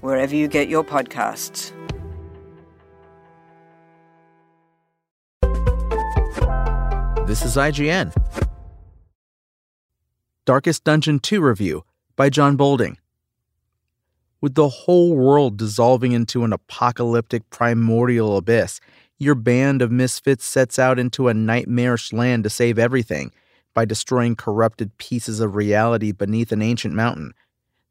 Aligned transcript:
wherever 0.00 0.34
you 0.34 0.48
get 0.48 0.68
your 0.68 0.84
podcasts. 0.84 1.72
This 7.26 7.44
is 7.44 7.56
IGN. 7.56 8.12
Darkest 10.44 10.82
Dungeon 10.82 11.20
2 11.20 11.40
review 11.40 11.84
by 12.16 12.28
Jon 12.28 12.56
Bolding. 12.56 12.98
With 14.40 14.54
the 14.54 14.68
whole 14.68 15.14
world 15.14 15.56
dissolving 15.56 16.12
into 16.12 16.44
an 16.44 16.52
apocalyptic 16.52 17.48
primordial 17.50 18.36
abyss, 18.36 18.80
your 19.18 19.34
band 19.34 19.82
of 19.82 19.92
misfits 19.92 20.44
sets 20.44 20.78
out 20.78 20.98
into 20.98 21.28
a 21.28 21.34
nightmarish 21.34 22.12
land 22.12 22.42
to 22.44 22.50
save 22.50 22.78
everything 22.78 23.32
by 23.74 23.84
destroying 23.84 24.34
corrupted 24.34 24.96
pieces 24.98 25.40
of 25.40 25.54
reality 25.54 26.10
beneath 26.10 26.50
an 26.50 26.62
ancient 26.62 26.94
mountain. 26.94 27.32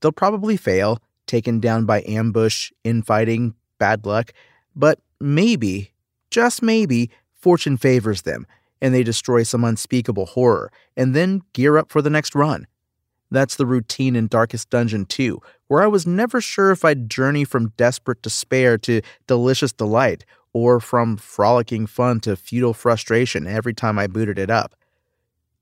They'll 0.00 0.10
probably 0.10 0.56
fail, 0.56 0.98
taken 1.28 1.60
down 1.60 1.84
by 1.84 2.02
ambush, 2.08 2.72
infighting, 2.82 3.54
bad 3.78 4.04
luck, 4.04 4.32
but 4.74 4.98
maybe, 5.20 5.92
just 6.30 6.62
maybe, 6.62 7.10
fortune 7.32 7.76
favors 7.76 8.22
them 8.22 8.46
and 8.80 8.94
they 8.94 9.02
destroy 9.02 9.42
some 9.42 9.64
unspeakable 9.64 10.26
horror 10.26 10.72
and 10.96 11.14
then 11.14 11.42
gear 11.52 11.78
up 11.78 11.90
for 11.90 12.02
the 12.02 12.10
next 12.10 12.34
run. 12.34 12.66
That's 13.30 13.56
the 13.56 13.66
routine 13.66 14.16
in 14.16 14.26
Darkest 14.26 14.70
Dungeon 14.70 15.04
2, 15.04 15.40
where 15.66 15.82
I 15.82 15.86
was 15.86 16.06
never 16.06 16.40
sure 16.40 16.70
if 16.70 16.84
I'd 16.84 17.10
journey 17.10 17.44
from 17.44 17.72
desperate 17.76 18.22
despair 18.22 18.78
to 18.78 19.02
delicious 19.26 19.72
delight, 19.72 20.24
or 20.54 20.80
from 20.80 21.18
frolicking 21.18 21.86
fun 21.86 22.20
to 22.20 22.34
futile 22.34 22.72
frustration 22.72 23.46
every 23.46 23.74
time 23.74 23.98
I 23.98 24.06
booted 24.06 24.38
it 24.38 24.50
up. 24.50 24.74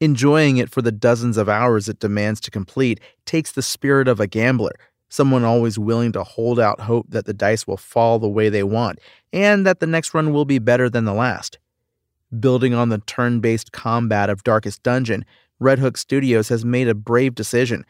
Enjoying 0.01 0.59
it 0.59 0.71
for 0.71 0.81
the 0.81 0.93
dozens 0.93 1.37
of 1.37 1.49
hours 1.49 1.89
it 1.89 1.99
demands 1.99 2.41
to 2.41 2.51
complete 2.51 3.01
takes 3.25 3.51
the 3.51 3.63
spirit 3.63 4.07
of 4.07 4.21
a 4.21 4.29
gambler, 4.29 4.75
someone 5.09 5.45
always 5.45 5.79
willing 5.79 6.13
to 6.13 6.25
hold 6.25 6.59
out 6.59 6.81
hope 6.81 7.07
that 7.11 7.27
the 7.27 7.35
dice 7.35 7.67
will 7.67 7.77
fall 7.77 8.19
the 8.19 8.29
way 8.29 8.49
they 8.49 8.63
want, 8.63 8.99
and 9.33 9.67
that 9.67 9.81
the 9.81 9.87
next 9.87 10.15
run 10.15 10.33
will 10.33 10.45
be 10.45 10.59
better 10.59 10.89
than 10.89 11.05
the 11.05 11.15
last. 11.15 11.59
Building 12.41 12.75
on 12.75 12.89
the 12.89 12.99
turn 12.99 13.41
based 13.41 13.73
combat 13.73 14.29
of 14.29 14.43
Darkest 14.43 14.83
Dungeon, 14.83 15.25
Red 15.59 15.79
Hook 15.79 15.97
Studios 15.97 16.49
has 16.49 16.65
made 16.65 16.89
a 16.89 16.95
brave 16.95 17.35
decision. 17.35 17.85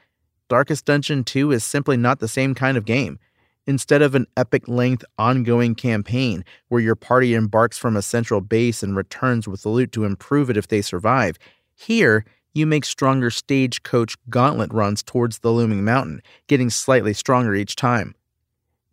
Darkest 0.49 0.85
Dungeon 0.85 1.25
2 1.25 1.53
is 1.53 1.65
simply 1.65 1.97
not 1.97 2.21
the 2.21 2.29
same 2.29 2.55
kind 2.55 2.77
of 2.77 2.85
game. 2.85 3.19
Instead 3.67 4.01
of 4.01 4.15
an 4.15 4.27
epic 4.37 4.69
length 4.69 5.05
ongoing 5.19 5.75
campaign 5.75 6.45
where 6.69 6.81
your 6.81 6.95
party 6.95 7.35
embarks 7.35 7.77
from 7.77 7.97
a 7.97 8.03
central 8.03 8.41
base 8.41 8.83
and 8.83 8.95
returns 8.95 9.49
with 9.49 9.63
the 9.63 9.69
loot 9.69 9.91
to 9.91 10.05
improve 10.05 10.49
it 10.49 10.57
if 10.57 10.69
they 10.69 10.81
survive, 10.81 11.37
here 11.75 12.25
you 12.57 12.67
make 12.67 12.85
stronger 12.85 13.31
stagecoach 13.31 14.17
gauntlet 14.31 14.73
runs 14.73 15.03
towards 15.03 15.41
the 15.41 15.53
looming 15.53 15.85
mountain, 15.85 16.23
getting 16.47 16.71
slightly 16.71 17.13
stronger 17.13 17.55
each 17.55 17.77
time. 17.77 18.15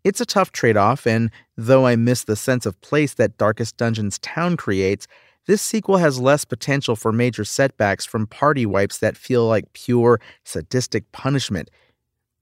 It's 0.03 0.19
a 0.19 0.25
tough 0.25 0.51
trade 0.51 0.75
off, 0.75 1.07
and 1.07 1.31
though 1.56 1.88
I 1.88 1.96
miss 1.96 2.25
the 2.25 2.35
sense 2.35 2.66
of 2.66 2.79
place 2.81 3.13
that 3.13 3.38
Darkest 3.38 3.78
Dungeon's 3.78 4.19
town 4.19 4.57
creates, 4.57 5.07
this 5.46 5.62
sequel 5.62 5.97
has 5.97 6.19
less 6.19 6.44
potential 6.44 6.96
for 6.96 7.12
major 7.12 7.46
setbacks 7.46 8.06
from 8.06 8.28
party 8.28 8.66
wipes 8.66 8.97
that 8.97 9.16
feel 9.16 9.47
like 9.47 9.72
pure, 9.74 10.19
sadistic 10.44 11.09
punishment. 11.13 11.69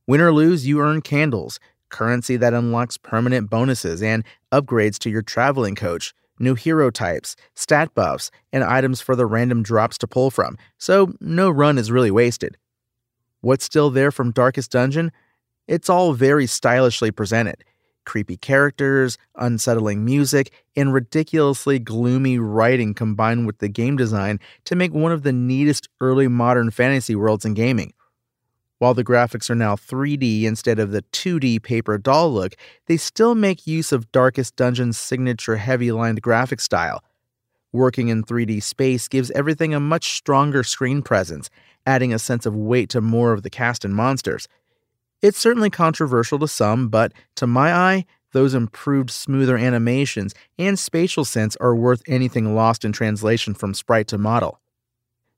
Win 0.07 0.21
or 0.21 0.33
lose, 0.33 0.67
you 0.67 0.79
earn 0.81 1.01
candles, 1.01 1.59
currency 1.89 2.35
that 2.37 2.53
unlocks 2.53 2.97
permanent 2.97 3.49
bonuses 3.49 4.01
and 4.01 4.23
upgrades 4.51 4.97
to 4.99 5.09
your 5.09 5.21
traveling 5.21 5.75
coach, 5.75 6.13
new 6.41 6.55
hero 6.55 6.89
types, 6.89 7.35
stat 7.55 7.93
buffs, 7.93 8.31
and 8.51 8.63
items 8.63 8.99
for 8.99 9.15
the 9.15 9.25
random 9.25 9.63
drops 9.63 9.97
to 9.99 10.07
pull 10.07 10.31
from, 10.31 10.57
so 10.77 11.13
no 11.21 11.49
run 11.49 11.77
is 11.77 11.91
really 11.91 12.11
wasted. 12.11 12.57
What's 13.41 13.65
still 13.65 13.89
there 13.89 14.11
from 14.11 14.31
Darkest 14.31 14.71
Dungeon? 14.71 15.11
It's 15.67 15.89
all 15.89 16.13
very 16.13 16.47
stylishly 16.47 17.11
presented 17.11 17.63
creepy 18.03 18.35
characters, 18.35 19.17
unsettling 19.35 20.03
music, 20.03 20.51
and 20.75 20.93
ridiculously 20.93 21.79
gloomy 21.79 22.39
writing 22.39 22.93
combined 22.93 23.45
with 23.45 23.59
the 23.59 23.69
game 23.69 23.95
design 23.95 24.39
to 24.65 24.75
make 24.75 24.93
one 24.93 25.11
of 25.11 25.23
the 25.23 25.31
neatest 25.31 25.87
early 25.99 26.27
modern 26.27 26.71
fantasy 26.71 27.15
worlds 27.15 27.45
in 27.45 27.53
gaming. 27.53 27.93
While 28.81 28.95
the 28.95 29.03
graphics 29.03 29.47
are 29.51 29.55
now 29.55 29.75
3D 29.75 30.45
instead 30.45 30.79
of 30.79 30.89
the 30.89 31.03
2D 31.11 31.61
paper 31.61 31.99
doll 31.99 32.33
look, 32.33 32.55
they 32.87 32.97
still 32.97 33.35
make 33.35 33.67
use 33.67 33.91
of 33.91 34.11
Darkest 34.11 34.55
Dungeon's 34.55 34.97
signature 34.97 35.57
heavy 35.57 35.91
lined 35.91 36.23
graphic 36.23 36.59
style. 36.59 37.03
Working 37.71 38.07
in 38.07 38.23
3D 38.23 38.63
space 38.63 39.07
gives 39.07 39.29
everything 39.31 39.75
a 39.75 39.79
much 39.79 40.13
stronger 40.13 40.63
screen 40.63 41.03
presence, 41.03 41.47
adding 41.85 42.11
a 42.11 42.17
sense 42.17 42.47
of 42.47 42.55
weight 42.55 42.89
to 42.89 43.01
more 43.01 43.33
of 43.33 43.43
the 43.43 43.51
cast 43.51 43.85
and 43.85 43.93
monsters. 43.93 44.47
It's 45.21 45.37
certainly 45.37 45.69
controversial 45.69 46.39
to 46.39 46.47
some, 46.47 46.89
but 46.89 47.13
to 47.35 47.45
my 47.45 47.71
eye, 47.71 48.05
those 48.31 48.55
improved, 48.55 49.11
smoother 49.11 49.57
animations 49.57 50.33
and 50.57 50.79
spatial 50.79 51.23
sense 51.23 51.55
are 51.57 51.75
worth 51.75 52.01
anything 52.07 52.55
lost 52.55 52.83
in 52.83 52.93
translation 52.93 53.53
from 53.53 53.75
sprite 53.75 54.07
to 54.07 54.17
model. 54.17 54.59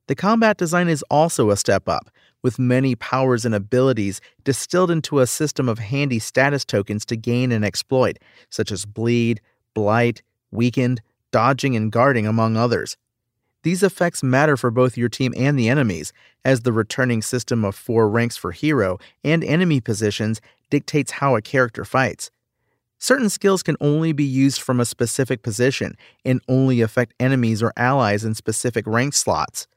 The 0.08 0.16
combat 0.16 0.56
design 0.56 0.88
is 0.88 1.04
also 1.10 1.50
a 1.50 1.58
step 1.58 1.90
up, 1.90 2.10
with 2.44 2.60
many 2.60 2.94
powers 2.96 3.46
and 3.46 3.56
abilities 3.56 4.22
distilled 4.44 4.92
into 4.92 5.20
a 5.20 5.28
system 5.28 5.68
of 5.68 5.80
handy 5.80 6.20
status 6.20 6.64
tokens 6.64 7.06
to 7.06 7.16
gain 7.16 7.52
and 7.52 7.66
exploit, 7.66 8.20
such 8.50 8.72
as 8.72 8.86
bleed, 8.86 9.42
blight, 9.74 10.22
weakened, 10.52 11.02
dodging, 11.32 11.76
and 11.76 11.92
guarding, 11.92 12.28
among 12.28 12.56
others. 12.56 12.96
These 13.64 13.82
effects 13.82 14.22
matter 14.22 14.58
for 14.58 14.70
both 14.70 14.98
your 14.98 15.08
team 15.08 15.34
and 15.38 15.58
the 15.58 15.70
enemies, 15.70 16.12
as 16.44 16.62
the 16.62 16.74
returning 16.74 17.22
system 17.22 17.64
of 17.64 17.76
four 17.76 18.10
ranks 18.10 18.36
for 18.36 18.52
hero 18.52 19.00
and 19.24 19.44
enemy 19.44 19.80
positions 19.80 20.42
dictates 20.70 21.14
how 21.14 21.36
a 21.36 21.42
character 21.42 21.86
fights. 21.86 22.30
Certain 23.00 23.30
skills 23.30 23.64
can 23.64 23.78
only 23.80 24.12
be 24.12 24.24
used 24.24 24.62
from 24.62 24.80
a 24.80 24.86
specific 24.86 25.44
position 25.44 25.96
and 26.24 26.42
only 26.48 26.82
affect 26.82 27.14
enemies 27.20 27.64
or 27.64 27.74
allies 27.76 28.24
in 28.24 28.34
specific 28.34 28.86
rank 28.88 29.14
slots. 29.14 29.68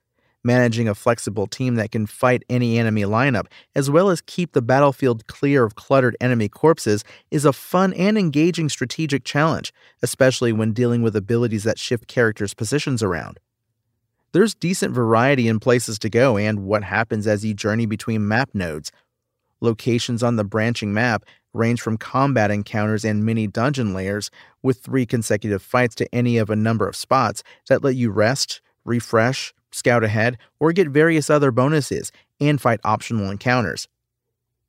Managing 0.47 0.89
a 0.89 0.95
flexible 0.95 1.49
team 1.49 1.75
that 1.75 1.91
can 1.91 2.07
fight 2.07 2.45
any 2.49 2.79
enemy 2.79 3.03
lineup, 3.03 3.47
as 3.75 3.91
well 3.91 4.11
as 4.11 4.21
keep 4.21 4.53
the 4.53 4.63
battlefield 4.63 5.27
clear 5.27 5.65
of 5.65 5.75
cluttered 5.75 6.17
enemy 6.21 6.49
corpses, 6.49 7.03
is 7.33 7.45
a 7.45 7.53
fun 7.53 7.93
and 7.95 8.17
engaging 8.17 8.69
strategic 8.69 9.25
challenge, 9.25 9.73
especially 10.05 10.53
when 10.53 10.73
dealing 10.73 11.03
with 11.03 11.17
abilities 11.17 11.65
that 11.65 11.81
shift 11.81 12.07
characters' 12.07 12.55
positions 12.55 13.03
around 13.03 13.41
there's 14.37 14.55
decent 14.55 14.93
variety 14.93 15.49
in 15.49 15.59
places 15.59 15.99
to 15.99 16.11
go 16.11 16.37
and 16.37 16.67
what 16.67 16.85
happens 16.85 17.27
as 17.27 17.43
you 17.43 17.55
journey 17.55 17.87
between 17.87 18.29
map 18.29 18.51
nodes. 18.53 18.93
Locations 19.63 20.23
on 20.23 20.37
the 20.37 20.45
branching 20.45 20.93
map 20.93 21.25
range 21.55 21.81
from 21.81 21.97
combat 21.97 22.51
encounters 22.51 23.03
and 23.03 23.25
mini 23.25 23.47
dungeon 23.47 23.95
layers, 23.95 24.31
with 24.63 24.79
three 24.79 25.07
consecutive 25.07 25.63
fights 25.63 25.95
to 25.95 26.15
any 26.15 26.37
of 26.37 26.51
a 26.51 26.57
number 26.57 26.87
of 26.87 26.95
spots 26.95 27.43
that 27.71 27.83
let 27.83 27.97
you 27.97 28.11
rest, 28.11 28.61
refresh, 28.85 29.55
scout 29.77 30.03
ahead, 30.03 30.39
or 30.59 30.73
get 30.73 30.89
various 30.89 31.31
other 31.31 31.51
bonuses 31.51 32.11
and 32.41 32.61
fight 32.61 32.81
optional 32.85 33.31
encounters. 33.31 33.89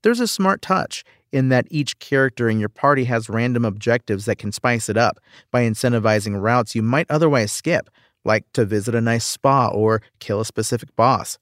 There's 0.04 0.20
a 0.20 0.28
smart 0.28 0.62
touch 0.62 1.04
in 1.32 1.50
that 1.50 1.68
each 1.70 2.00
character 2.00 2.50
in 2.50 2.60
your 2.60 2.70
party 2.70 3.06
has 3.06 3.30
random 3.30 3.66
objectives 3.66 4.26
that 4.26 4.38
can 4.38 4.52
spice 4.52 4.90
it 4.90 4.98
up 4.98 5.20
by 5.52 5.64
incentivizing 5.64 6.42
routes 6.42 6.76
you 6.76 6.82
might 6.82 7.08
otherwise 7.10 7.52
skip 7.52 7.90
like 8.24 8.46
to 8.54 8.66
visit 8.66 8.96
a 8.96 9.02
nice 9.02 9.26
spa 9.26 9.68
or 9.70 10.02
kill 10.20 10.40
a 10.40 10.46
specific 10.46 10.96
boss. 10.96 11.38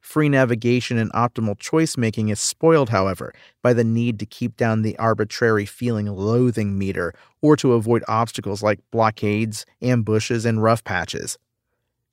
Free 0.00 0.28
navigation 0.28 0.98
and 0.98 1.10
optimal 1.12 1.58
choice 1.58 1.96
making 1.96 2.28
is 2.28 2.38
spoiled, 2.38 2.90
however, 2.90 3.32
by 3.62 3.72
the 3.72 3.84
need 3.84 4.18
to 4.18 4.26
keep 4.26 4.54
down 4.54 4.82
the 4.82 4.98
arbitrary 4.98 5.64
feeling 5.64 6.06
loathing 6.06 6.76
meter 6.76 7.14
or 7.40 7.56
to 7.56 7.72
avoid 7.72 8.04
obstacles 8.06 8.62
like 8.62 8.80
blockades, 8.90 9.64
ambushes, 9.80 10.44
and 10.44 10.62
rough 10.62 10.84
patches. 10.84 11.38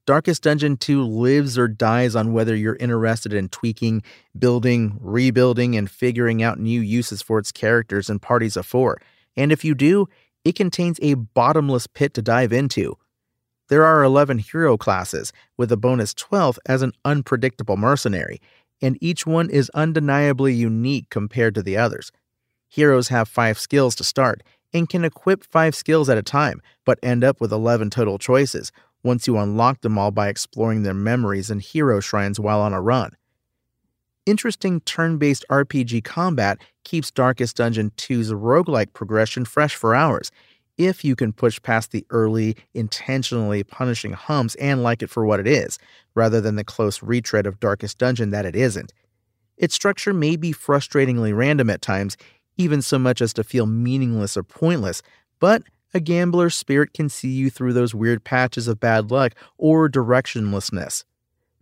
Darkest 0.07 0.41
Dungeon 0.41 0.77
2 0.77 1.03
lives 1.03 1.57
or 1.59 1.67
dies 1.67 2.15
on 2.15 2.33
whether 2.33 2.55
you're 2.55 2.77
interested 2.77 3.33
in 3.33 3.49
tweaking, 3.49 4.01
building, 4.37 4.97
rebuilding, 4.99 5.75
and 5.75 5.89
figuring 5.89 6.41
out 6.41 6.59
new 6.59 6.81
uses 6.81 7.21
for 7.21 7.37
its 7.37 7.51
characters 7.51 8.09
and 8.09 8.19
parties 8.19 8.57
of 8.57 8.65
four. 8.65 8.99
And 9.37 9.51
if 9.51 9.63
you 9.63 9.75
do, 9.75 10.07
it 10.43 10.55
contains 10.55 10.97
a 11.03 11.13
bottomless 11.13 11.85
pit 11.85 12.15
to 12.15 12.21
dive 12.23 12.51
into. 12.51 12.97
There 13.69 13.85
are 13.85 14.03
11 14.03 14.39
hero 14.39 14.75
classes, 14.75 15.31
with 15.55 15.71
a 15.71 15.77
bonus 15.77 16.15
12th 16.15 16.57
as 16.65 16.81
an 16.81 16.93
unpredictable 17.05 17.77
mercenary, 17.77 18.41
and 18.81 18.97
each 19.01 19.27
one 19.27 19.51
is 19.51 19.69
undeniably 19.75 20.53
unique 20.53 21.09
compared 21.11 21.53
to 21.55 21.61
the 21.61 21.77
others. 21.77 22.11
Heroes 22.67 23.09
have 23.09 23.29
5 23.29 23.59
skills 23.59 23.93
to 23.95 24.03
start 24.03 24.41
and 24.73 24.89
can 24.89 25.05
equip 25.05 25.43
5 25.43 25.75
skills 25.75 26.09
at 26.09 26.17
a 26.17 26.23
time, 26.23 26.59
but 26.85 26.97
end 27.03 27.23
up 27.23 27.39
with 27.39 27.51
11 27.53 27.91
total 27.91 28.17
choices 28.17 28.71
once 29.03 29.27
you 29.27 29.37
unlock 29.37 29.81
them 29.81 29.97
all 29.97 30.11
by 30.11 30.27
exploring 30.27 30.83
their 30.83 30.93
memories 30.93 31.49
and 31.49 31.61
hero 31.61 31.99
shrines 31.99 32.39
while 32.39 32.61
on 32.61 32.73
a 32.73 32.81
run. 32.81 33.15
Interesting 34.25 34.81
turn 34.81 35.17
based 35.17 35.45
RPG 35.49 36.03
combat 36.03 36.59
keeps 36.83 37.11
Darkest 37.11 37.57
Dungeon 37.57 37.91
2's 37.97 38.31
roguelike 38.31 38.93
progression 38.93 39.45
fresh 39.45 39.75
for 39.75 39.95
hours 39.95 40.31
if 40.77 41.03
you 41.03 41.15
can 41.15 41.33
push 41.33 41.61
past 41.61 41.91
the 41.91 42.05
early, 42.09 42.55
intentionally 42.73 43.63
punishing 43.63 44.13
humps 44.13 44.55
and 44.55 44.83
like 44.83 45.01
it 45.03 45.09
for 45.09 45.25
what 45.25 45.39
it 45.39 45.47
is, 45.47 45.77
rather 46.15 46.41
than 46.41 46.55
the 46.55 46.63
close 46.63 47.03
retread 47.03 47.45
of 47.45 47.59
Darkest 47.59 47.97
Dungeon 47.97 48.31
that 48.31 48.45
it 48.45 48.55
isn't. 48.55 48.93
Its 49.57 49.75
structure 49.75 50.13
may 50.13 50.35
be 50.35 50.51
frustratingly 50.51 51.35
random 51.35 51.69
at 51.69 51.81
times, 51.81 52.17
even 52.57 52.81
so 52.81 52.97
much 52.97 53.21
as 53.21 53.33
to 53.33 53.43
feel 53.43 53.65
meaningless 53.65 54.35
or 54.35 54.43
pointless, 54.43 55.01
but 55.39 55.63
a 55.93 55.99
gambler's 55.99 56.55
spirit 56.55 56.93
can 56.93 57.09
see 57.09 57.29
you 57.29 57.49
through 57.49 57.73
those 57.73 57.93
weird 57.93 58.23
patches 58.23 58.67
of 58.67 58.79
bad 58.79 59.11
luck 59.11 59.33
or 59.57 59.89
directionlessness. 59.89 61.03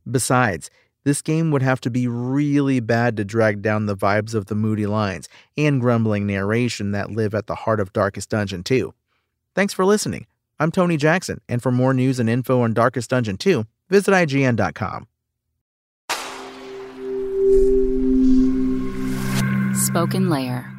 Besides, 0.09 0.69
this 1.03 1.21
game 1.21 1.51
would 1.51 1.61
have 1.61 1.81
to 1.81 1.89
be 1.89 2.07
really 2.07 2.79
bad 2.79 3.17
to 3.17 3.25
drag 3.25 3.61
down 3.61 3.85
the 3.85 3.95
vibes 3.95 4.35
of 4.35 4.47
the 4.47 4.55
moody 4.55 4.85
lines 4.85 5.29
and 5.57 5.81
grumbling 5.81 6.27
narration 6.27 6.91
that 6.91 7.11
live 7.11 7.33
at 7.33 7.47
the 7.47 7.55
heart 7.55 7.79
of 7.79 7.93
Darkest 7.93 8.29
Dungeon 8.29 8.63
2. 8.63 8.93
Thanks 9.55 9.73
for 9.73 9.85
listening. 9.85 10.27
I'm 10.59 10.71
Tony 10.71 10.97
Jackson, 10.97 11.39
and 11.47 11.63
for 11.63 11.71
more 11.71 11.93
news 11.93 12.19
and 12.19 12.29
info 12.29 12.61
on 12.61 12.73
Darkest 12.73 13.09
Dungeon 13.09 13.37
2, 13.37 13.65
visit 13.89 14.11
IGN.com. 14.11 15.07
Spoken 19.73 20.29
Layer. 20.29 20.78